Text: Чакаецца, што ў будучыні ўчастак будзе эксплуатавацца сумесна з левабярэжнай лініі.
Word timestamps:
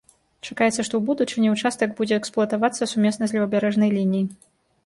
Чакаецца, 0.45 0.85
што 0.85 0.85
ў 0.97 1.01
будучыні 1.09 1.51
ўчастак 1.55 1.93
будзе 1.99 2.19
эксплуатавацца 2.21 2.91
сумесна 2.95 3.23
з 3.33 3.39
левабярэжнай 3.39 3.89
лініі. 4.01 4.27